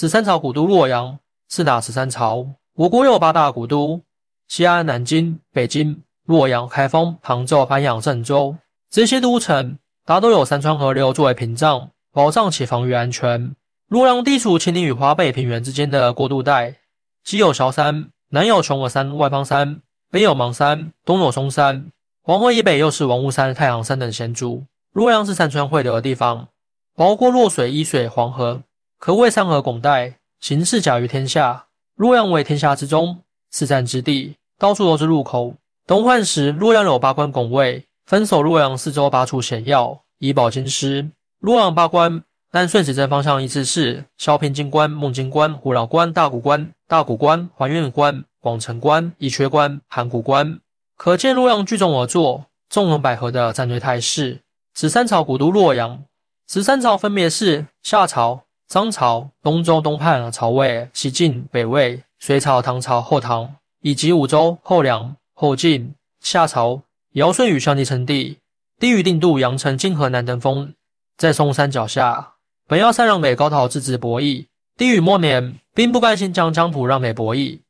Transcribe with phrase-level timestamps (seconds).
[0.00, 2.46] 十三朝古都洛阳，四大十三朝。
[2.76, 4.00] 我国有八大古都：
[4.46, 8.56] 西安、南京、北京、洛阳、开封、杭州、安阳、郑州。
[8.88, 9.76] 这些都城
[10.06, 13.56] 大都有山川河流作为屏障，保障其防御安全。
[13.88, 16.76] 洛阳地处秦岭与华北平原之间的过渡带，
[17.24, 21.90] 西有萧山，南有崇峨山、外方山，北有邙山，东有嵩山。
[22.22, 24.62] 黄河以北又是王屋山、太行山等险阻。
[24.92, 26.46] 洛阳是山川汇流的地方，
[26.94, 28.62] 包括洛水、伊水、黄河，
[28.98, 31.66] 可谓三河拱带，形势甲于天下。
[31.94, 33.20] 洛阳为天下之中，
[33.50, 35.54] 四战之地，到处都是入口。
[35.86, 41.10] 东汉时，洛阳有八关拱卫，分守洛阳四周八处险要，以保京师。
[41.38, 42.22] 洛阳八关。
[42.52, 50.58] 按顺时针方向依次是：萧平津关、孟津关、虎牢关、大古关、大古关、怀运关、广成关、宜阙关、函谷关。
[50.96, 54.40] 可见洛阳聚众而坐，纵横捭阖的战略态势。
[54.74, 56.02] 十三朝古都洛阳，
[56.48, 66.82] 十三朝分别是夏朝、商朝、东周、东汉、曹魏、西晋、北魏、隋朝、唐朝、后唐，以及五周、后梁、后晋、夏朝、
[67.14, 68.36] 尧舜禹相继称帝。
[68.78, 70.74] 地域定都阳城、今河南登封，
[71.16, 72.34] 在嵩山脚下。
[72.66, 77.62] 本要禅让给高陶之子伯邑，帝禹末年，并不甘心将疆土让给伯邑，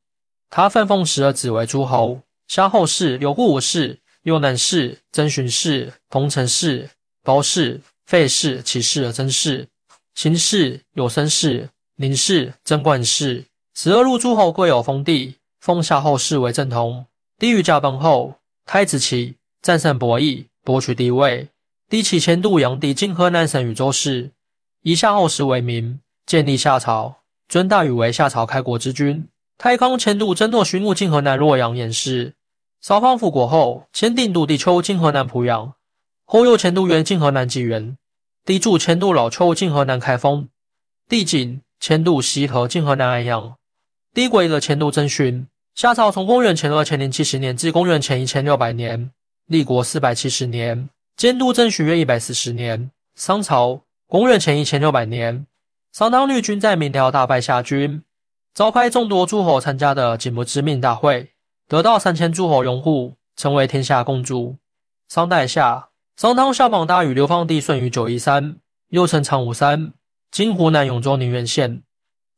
[0.50, 6.90] 他分封十二子为诸侯：夏后氏、有故武氏、右南氏、曾荀氏、桐城氏、
[7.22, 9.68] 包氏、费氏、齐氏、曾氏、
[10.20, 13.44] 秦氏、有生氏、宁氏、曾冠氏。
[13.76, 17.06] 十二路诸侯各有封地，封夏后氏为正统。
[17.38, 18.34] 帝禹驾崩后，
[18.66, 21.46] 太子齐战胜伯邑，夺取帝位，
[21.88, 24.32] 帝起迁都阳地今河南省禹州市。
[24.82, 29.24] 以夏后氏为名，建立夏朝，尊大禹为夏朝开国之君。
[29.56, 32.34] 太康迁都征夺寻牧泾河南洛阳偃师，
[32.80, 35.74] 少方复国后，迁定都地丘泾河南濮阳，
[36.24, 37.96] 后又迁都原泾河南济源，
[38.48, 40.48] 地柱迁都老丘泾河南开封，
[41.06, 43.58] 地景迁都西河泾河南安阳，
[44.14, 45.46] 低轨的迁都征询。
[45.74, 49.10] 夏朝从公元前二千零七十年至公元前一千六百年，
[49.48, 52.90] 立国四百七十年，监督征勋约一百四十年。
[53.16, 53.82] 商朝。
[54.06, 55.46] 公元前一千六百年，
[55.92, 58.02] 商汤律军在明条大败夏军，
[58.54, 61.32] 召开众多诸侯参加的景穆之命大会，
[61.68, 64.56] 得到三千诸侯拥护，成为天下共主。
[65.10, 65.87] 商代夏，
[66.18, 68.56] 商汤下榜大禹流放帝舜于九嶷山，
[68.88, 69.92] 又称长武山，
[70.32, 71.84] 今湖南永州宁远县，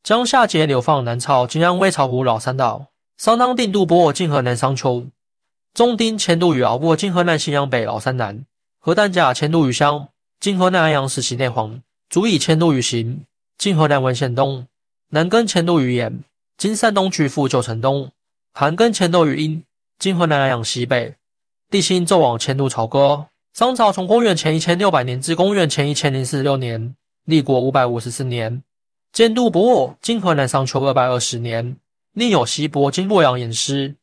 [0.03, 2.89] 将夏桀流放南朝今安徽巢湖老山岛。
[3.17, 5.07] 商汤定都博尔泾河南商丘，
[5.73, 8.45] 仲丁迁都于敖博泾河南信阳北老山南，
[8.77, 10.09] 何旦甲迁都于襄。
[10.39, 13.25] 今河南安阳市西内黄，足以迁都于行；
[13.57, 14.67] 今河南文县东，
[15.09, 16.19] 南根迁都于兖；
[16.55, 18.11] 今山东曲阜九城东，
[18.53, 19.63] 韩根迁都于阴；
[19.97, 21.15] 今河南安阳西北，
[21.71, 23.25] 地心纣王迁都朝歌。
[23.53, 26.95] 商朝从公元前一千六百年至公元前一千零四十六年，
[27.25, 28.63] 立国五百五十四年，
[29.11, 31.75] 建都博，今河南商丘二百二十年，
[32.13, 33.95] 另有西伯今洛阳偃师，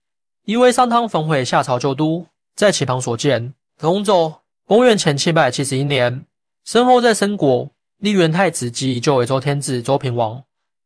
[0.45, 3.55] 因为商汤焚毁夏朝旧都，在其旁所建。
[3.79, 4.35] 同州，
[4.67, 6.27] 公元前七百七十一年。
[6.67, 10.43] 身后在申国立元太子即就为周天子周平王，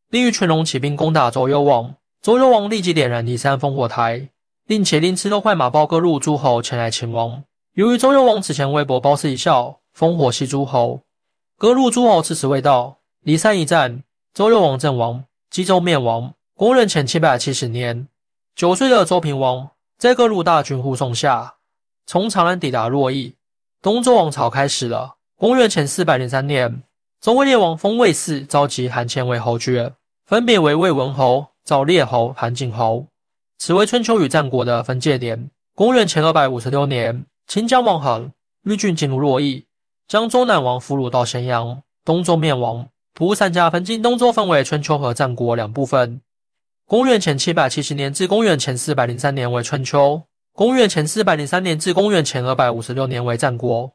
[0.09, 1.93] 令与全龙起兵攻打周幽王。
[2.21, 4.29] 周幽王立即点燃骊山烽火台，
[4.65, 7.43] 并且令赤头快马包各路诸侯前来擒王。
[7.73, 11.01] 由于周幽王此前微博褒姒一笑，烽火戏诸侯，
[11.57, 12.99] 各路诸侯迟迟未到。
[13.23, 16.35] 骊山一战，周幽王阵亡，冀州灭亡。
[16.53, 18.07] 公元前七百七十年，
[18.55, 21.55] 九岁的周平王在各路大军护送下，
[22.05, 23.33] 从长安抵达洛邑，
[23.81, 25.15] 东周王朝开始了。
[25.35, 26.83] 公元前四百零三年，
[27.19, 29.95] 周威烈王封魏氏召集韩虔为侯爵，
[30.27, 33.07] 分别为魏文侯、赵烈侯、韩景侯。
[33.57, 35.49] 此为春秋与战国的分界点。
[35.73, 38.31] 公元前二百五十六年，秦将王恒
[38.63, 39.65] 率军进入洛邑，
[40.07, 42.87] 将周南王俘虏到咸阳，东周灭亡。
[43.13, 46.21] 蒲三家分晋东周分为春秋和战国两部分。
[46.87, 50.23] 公元前七百七十年至公元前四百零三年为春秋，
[50.53, 53.93] 公元前四百零三年至公元前二百五十六年为战国。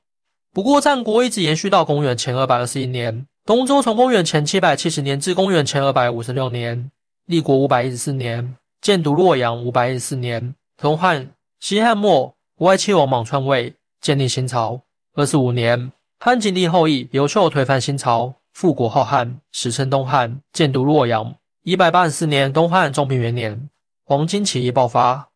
[0.53, 3.26] 不过，战国一直延续到公元前二百二十一年。
[3.44, 6.91] 东周从公元前七百七十年至公元前二百五十六年，
[7.27, 10.54] 立国五百一十四年，建都洛阳五百一十四年。
[10.77, 11.30] 东汉
[11.60, 14.81] 西汉末，外戚王莽篡位，建立新朝。
[15.15, 21.37] 二十五年，汉景帝后裔刘秀推翻新朝，复国号汉，史称东汉，建都洛阳。
[21.63, 23.71] 一百八十四年，东汉中平元年，
[24.05, 25.28] 黄巾起义爆发，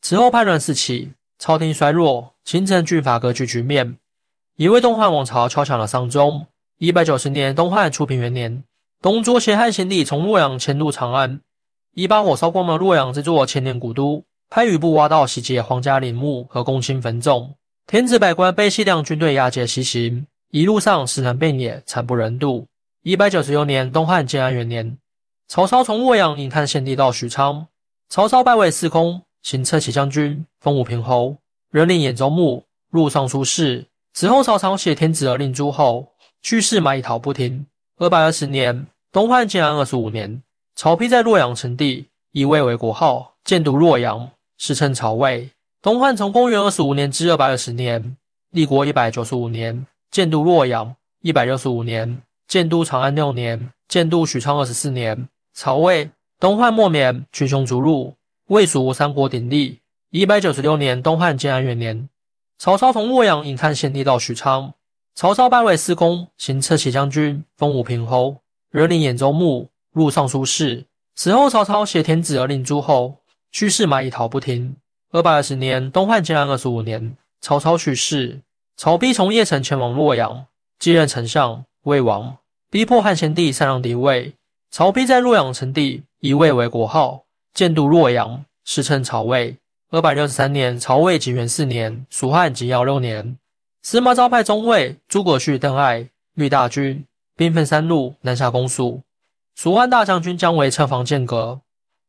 [0.00, 3.96] 此后叛乱四起，朝廷衰弱，形成军阀割据局面。
[4.54, 6.46] 也为东汉王朝敲响了丧钟。
[6.78, 8.62] 一百九十年，东汉初平元年，
[9.02, 11.40] 东周谢汉献帝从洛阳迁都长安，
[11.94, 17.54] 一把火烧光了洛阳这座千年古都，潘禺部挖道袭击皇家陵墓和公卿坟冢，
[17.86, 22.66] 天子百官被西凉军队押解西行，一路上死人遍野，惨不忍睹。
[23.04, 24.98] 一百九十六年，东汉建安元年，
[25.46, 27.68] 曹操从洛阳引探献帝到许昌，
[28.08, 31.36] 曹操拜为司空，行车骑将军，封武平侯，
[31.70, 33.86] 任令兖州牧，入尚书事。
[34.14, 36.08] 此后，曹操挟天子而令诸侯，
[36.42, 37.64] 去世马以逃不停。
[37.98, 40.42] 二百二十年，东汉建安二十五年，
[40.74, 44.28] 曹丕在洛阳称帝，以魏为国号，建都洛阳，
[44.62, 45.50] 史称曹魏。
[45.80, 48.18] 东汉从公元二十五年至二百二十年，
[48.50, 55.26] 立国一百九十五年，建都洛阳；一百六十五年，建都长安六年，建都许昌二十四年。
[55.54, 58.14] 曹魏，东汉末年群雄逐鹿，
[58.48, 59.80] 魏蜀吴三国鼎立。
[60.10, 62.10] 一百九十六年，东汉建安元年，
[62.58, 64.74] 曹操从洛阳引汉献帝到许昌。
[65.14, 68.36] 曹操拜为司空，行车骑将军，封武平侯，
[68.70, 70.84] 任令兖州牧，入尚书事。
[71.14, 73.19] 此后，曹操挟天子而令诸侯，
[73.52, 74.76] 去世马以逃不停。
[75.12, 78.40] 二百二十年，东汉建安二十五年，曹操去世，
[78.76, 80.46] 曹丕从邺城前往洛阳，
[80.78, 82.36] 继任丞相、魏王，
[82.70, 84.34] 逼迫汉献帝禅让帝位。
[84.70, 89.56] 曹丕在洛阳称帝，以魏为国号，建都洛阳，史称曹魏。
[89.90, 93.36] 二百六十三年，曹魏景元四年，蜀汉景耀六年，
[93.82, 97.04] 司马昭派中尉诸葛绪、邓艾率大军，
[97.34, 99.02] 兵分三路南下攻蜀。
[99.56, 101.60] 蜀汉大将军姜维侧防剑阁，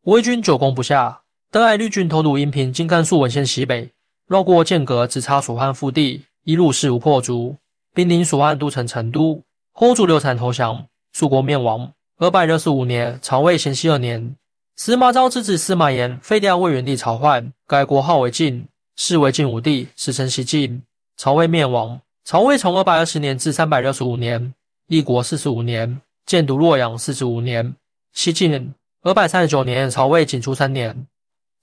[0.04, 1.21] 魏军久攻不下。
[1.52, 3.90] 邓艾率军偷渡阴平，经甘肃文县西北，
[4.26, 7.58] 绕过剑阁，直插蜀汉腹地，一路势如破竹，
[7.94, 9.44] 兵临蜀汉都城成都，
[9.74, 11.92] 后主刘禅投降，蜀国灭亡。
[12.20, 14.34] 二百六十五年，曹魏咸熙二年，
[14.78, 18.66] 司马昭之子司马炎废掉魏元帝曹奂，改国号为晋，
[18.96, 20.82] 是为晋武帝，史称西晋。
[21.18, 22.00] 曹魏灭亡。
[22.24, 24.54] 曹魏从二百二十年至三百六十五年，
[24.88, 27.76] 立国四十五年，建都洛阳四十五年。
[28.14, 31.08] 西晋二百三十九年，曹魏仅初三年，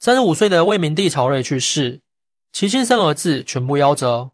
[0.00, 2.00] 三十五岁的魏明帝曹睿去世，
[2.52, 4.30] 其亲生儿子全部夭折。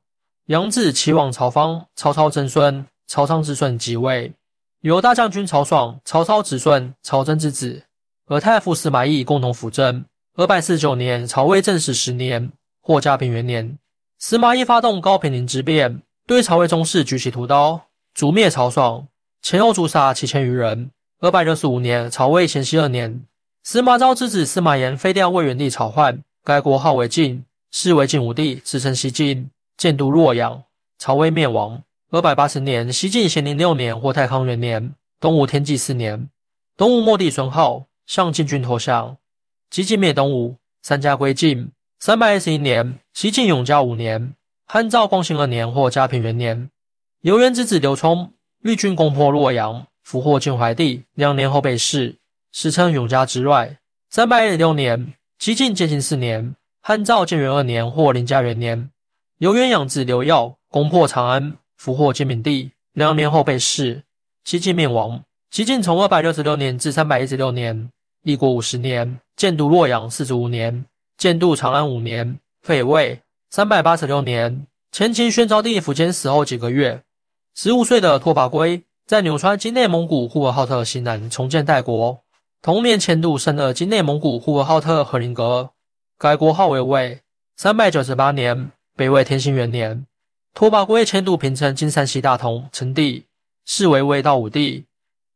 [0.48, 4.34] 杨志齐往曹芳，曹操曾孙，曹彰之孙即位。
[4.80, 7.84] 由大将军曹爽、曹操子孙、曹真之子，
[8.26, 10.04] 和太傅司马懿共同辅政。
[10.36, 12.52] 二百四十九年，曹魏正始十年，
[12.82, 13.78] 或嘉平元年，
[14.18, 19.08] 司马懿发动高平陵之变，对曹魏宗室举起屠刀，诛灭曹爽，
[19.40, 20.90] 前后诛杀七千余人。
[21.20, 23.24] 二百六十五年，曹魏咸熙二年，
[23.66, 30.62] 司马昭之子司马炎废掉魏元帝曹奂，改国号为晋，是为晋武帝，自称西晋，建都洛阳。
[30.98, 31.82] 曹魏灭亡。
[32.10, 36.28] 二百八十年，西晋咸宁六年或太康元年，东吴天纪四年，
[36.76, 39.16] 东吴末帝孙皓向晋军投降，
[39.70, 41.70] 即晋灭东吴，三家归晋。
[42.00, 44.34] 三百二十一年，西晋永嘉五年，
[44.66, 46.68] 汉昭光兴二年或嘉平元年，
[47.22, 48.30] 刘渊之子刘聪
[48.60, 52.18] 率军攻破洛阳，俘获晋怀帝，两年后被弑，
[52.56, 53.78] 史称永嘉之乱。
[54.10, 58.90] 三百一十六年，西晋建兴四年，汉昭建元二年或灵嘉元年，
[59.38, 61.56] 刘渊养子刘耀攻破长安。
[61.76, 64.04] 俘获建闵帝，两年后被弑。
[64.44, 65.24] 西晋灭亡。
[65.50, 67.90] 西晋从二百六十六年至三百一十六年，
[68.22, 70.86] 立国五十年，建都洛阳四十五年，
[71.18, 73.20] 建都长安五年，废魏。
[73.50, 77.02] 三百八十六年，前秦宣昭帝苻坚死后几个月，
[77.56, 82.23] 十五岁的拓跋圭在纽川今内蒙古呼和浩特西南重建代国。
[82.64, 85.68] 同年迁都圣鄂今内蒙古呼和浩特和林格，
[86.16, 87.20] 改国号为魏。
[87.56, 90.06] 三百九十八年，北魏天兴元年。
[90.54, 93.26] 拓跋圭迁都平城今山西大同，称帝，
[93.66, 94.86] 是为魏道武帝，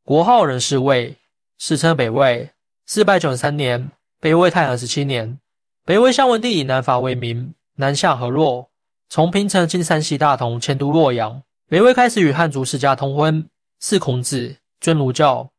[0.07, 1.17] 国号仍是魏，
[1.59, 2.49] 史称北魏。
[2.87, 5.39] 四百九十三年，北魏太和十七年，
[5.85, 8.71] 北魏孝文帝以南伐魏民，南下河洛，
[9.11, 11.43] 从平城今山西大同迁都洛阳。
[11.69, 13.47] 北魏开始与汉族世家通婚，
[13.81, 15.51] 祀孔子，尊儒教，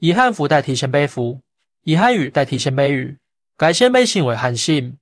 [0.00, 1.40] 以汉服代替鲜卑服，
[1.82, 3.18] 以汉语代替鲜卑语，
[3.56, 4.96] 改鲜卑姓为汉姓。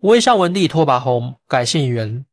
[0.00, 2.24] 魏孝文帝拓跋宏改姓元。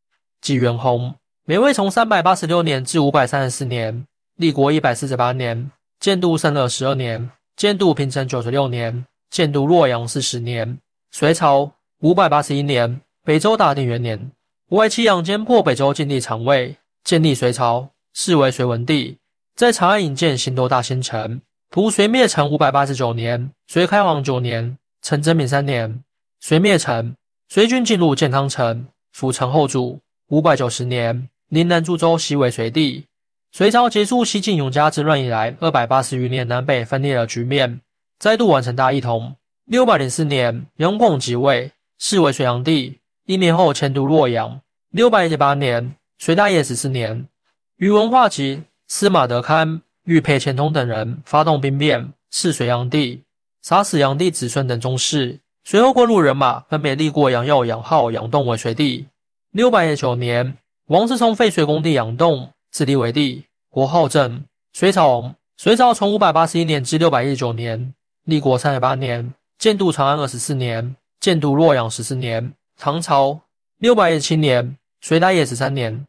[0.41, 1.13] 纪元宏，
[1.45, 10.79] 北魏从三百八十六年至五百三十四年，立国一百四十八年，建都圣乐十二年，建都平城九十六年，建都洛阳四十年。
[11.11, 14.31] 隋朝五百八十一年，北周大定元年，
[14.69, 19.17] 外戚杨坚破北周晋帝长魏，建立隋朝，是为隋文帝，
[19.55, 21.41] 在长安引建新都大兴城。
[21.71, 26.03] 屠隋灭陈五百八十九年，隋开皇九年，陈真明三年，
[26.39, 27.15] 隋灭陈，
[27.47, 29.99] 隋军进入建康城，府城后主。
[30.29, 33.05] 五百九十年，临南诸州西为隋地。
[33.51, 37.81] 隋朝结束西晋永嘉之乱以来，二百八十余年南北分裂的局面，
[38.17, 39.35] 再度完成大一统。
[39.65, 42.97] 六百零四年，杨广即位，是为隋炀帝。
[43.27, 44.59] 一年后迁都洛阳。
[44.89, 47.27] 六百一十八年，隋大业十四年，
[47.75, 53.21] 宇文化及、司马德堪、玉佩钱通等人发动兵变，弑隋炀帝，
[53.61, 55.37] 杀死炀帝子孙等宗室。
[55.63, 59.05] 随后，过路人马分别立过杨耀、杨浩、杨栋为隋帝。
[59.51, 64.43] 六百九年，王世充废隋恭帝杨栋，自立为帝，国号正。
[64.73, 72.51] 隋朝，隋朝从五百八十一年至六百一十九年，立国三十八年，建都长安二十四年，建都洛阳十四年。
[72.79, 73.41] 唐朝
[73.77, 76.07] 六百一十七年，隋大业十三年，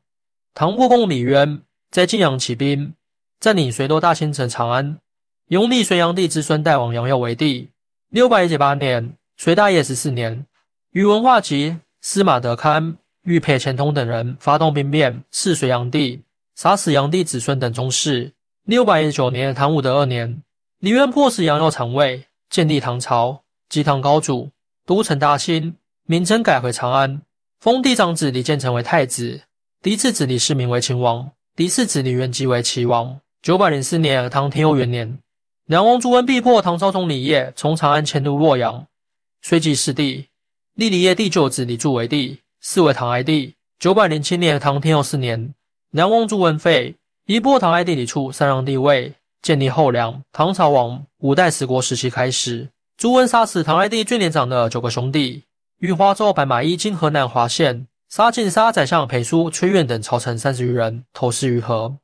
[0.54, 2.94] 唐国公李渊在晋阳起兵，
[3.40, 4.98] 占领隋都大兴城长安，
[5.48, 7.70] 拥立隋炀帝之孙代王杨佑为帝。
[8.10, 10.44] 六百一十八年，隋大业十四年，
[10.90, 16.20] 宇文化及司马德堪、玉佩钱通等人发动兵变，弑隋炀帝，
[16.54, 18.30] 杀死炀帝子孙等宗室。
[18.64, 20.42] 六百一十九年，唐武德二年，
[20.80, 24.50] 李渊迫使杨佑禅位，建立唐朝，即唐高祖，
[24.84, 25.74] 都城大兴。
[26.04, 27.22] 名称改回长安，
[27.60, 29.40] 封嫡长子李建成为太子，
[29.80, 33.18] 嫡次子李世民为秦王，嫡次子李渊即为齐王。
[33.42, 35.18] 九百零四年，唐天佑元年，
[35.64, 38.86] 梁王朱温逼迫唐昭宗李晔从长安迁都洛阳，
[39.40, 40.26] 随即弑帝，
[40.74, 43.54] 立李晔第九子李柱为帝，是为唐哀帝。
[43.78, 45.54] 九百零七年，唐天佑四年，
[45.90, 50.22] 梁王朱温废，逼迫唐哀帝李处禅让帝位，建立后梁。
[50.32, 52.68] 唐朝王五代十国时期开始，
[52.98, 55.44] 朱温杀死唐哀帝最年长的九个兄弟。
[55.78, 61.96] 于华州白马驿（今河南华县）杀尽杀宰相裴叔、崔苑等朝臣三十余人，投尸于河，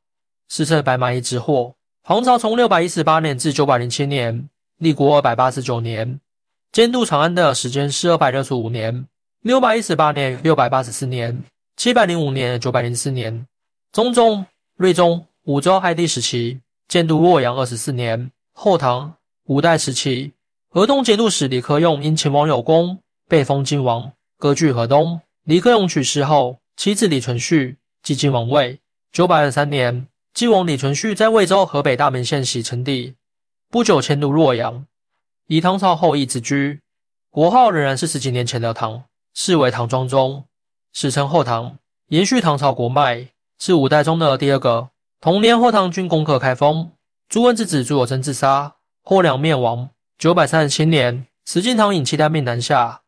[0.48, 1.74] 史称白马驿之祸。
[2.02, 4.48] 唐朝从六百一十八年至九百零七年，
[4.78, 6.20] 立国二百八十九年，
[6.72, 9.06] 监督长安的时间是二百六十五年。
[9.42, 11.42] 六百一十八年、六百八十四年、
[11.76, 13.46] 七百零五年、九百零四年，
[13.92, 14.44] 中宗、
[14.76, 18.30] 睿宗、武周哀帝时期，监督洛阳二十四年。
[18.52, 20.32] 后唐五代时期，
[20.68, 22.98] 河东节度使李克用因秦王有功。
[23.28, 25.20] 被封晋王，割据河东。
[25.42, 28.78] 李克用去世后，其子李存勖继晋王位。
[29.10, 33.14] 九百二三年，晋王李存勖在魏州河北大名县喜成帝，
[33.70, 34.84] 不久迁都洛阳，
[35.46, 36.78] 以唐朝后裔自居。
[37.30, 40.44] 国号仍然是十几年前的唐，是为唐庄宗，
[40.92, 41.78] 史称后唐，
[42.08, 43.28] 延续唐朝国脉，
[43.58, 44.90] 是五代中的第二个。
[45.22, 46.90] 同年，后唐军攻克开封，
[47.30, 49.88] 朱温之子朱友贞自杀，后梁灭亡。
[50.18, 53.00] 九百三十七年，石敬瑭引契丹兵南下。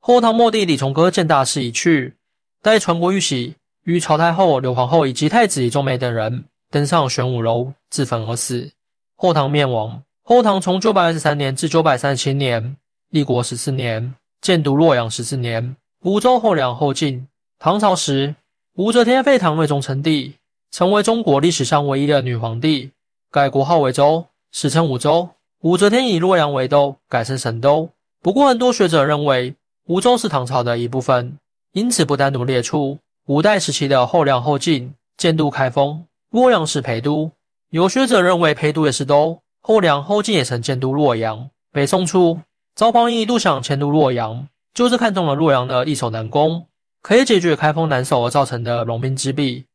[0.00, 2.16] 后唐末帝李从珂见大势已去，
[2.60, 8.72] 待传国玉玺，与朝太后、刘皇后以及太子李宗美等人登上玄武楼，自焚而死。
[9.14, 10.02] 后唐灭亡。
[10.22, 12.78] 后唐从九百二十三年至九百三十七年，
[13.10, 15.76] 立国十四年，建都洛阳十四年。
[16.04, 17.28] 武周后梁后晋。
[17.58, 18.34] 唐朝时，
[18.76, 20.34] 武则天废唐睿宗称帝，
[20.70, 22.90] 成为中国历史上唯一的女皇帝，
[23.30, 25.28] 改国号为周，史称武周。
[25.60, 27.90] 武则天以洛阳为都，改称神都。
[28.22, 29.54] 不过，很多学者认为。
[29.88, 31.36] 武周是唐朝的一部分，
[31.72, 32.98] 因此不单独列出。
[33.26, 37.30] 五代时期的后梁后晋建都开封，洛阳是陪都。
[37.68, 41.50] 有学者认为陪都也是都，后梁后晋也曾建都洛阳。
[41.70, 42.40] 北宋初，
[42.74, 46.66] 赵匡胤一度想迁都洛阳，就是看中了洛阳的易守难攻，
[47.02, 49.66] 可以解决开封难守而造成的戎兵之弊，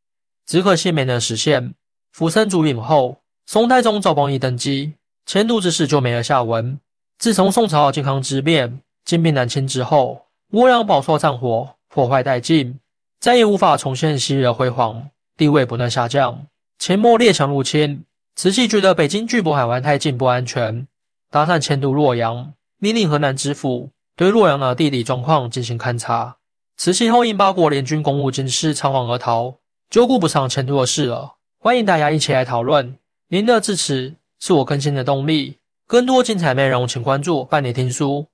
[0.48, 1.76] 只可惜没能实现。
[2.12, 4.94] 浮生卒陨后，宋太宗赵匡胤登基，
[5.28, 6.80] 迁都之事就没了下文。
[7.20, 8.82] 自从宋朝靖康之变。
[9.06, 12.78] 金兵南迁之后，洛阳饱受战火破坏殆尽，
[13.22, 16.48] 再也无法重现昔日的辉煌，地位不断下降。
[16.80, 18.04] 秦末列强入侵，
[18.36, 20.88] 慈禧觉得北京距渤海湾太近不安全，
[21.30, 26.38] 打算迁都洛阳，命令河南知府对洛阳的地理状况进行勘察。
[26.76, 29.56] 慈禧后因八国联军公务京师，仓皇而逃，
[29.90, 31.36] 就顾不上迁都的事了。
[31.60, 32.98] 欢迎大家一起来讨论，
[33.30, 35.58] 您的支持是我更新的动力。
[35.88, 38.28] 更多精彩内容，请关注半年听书。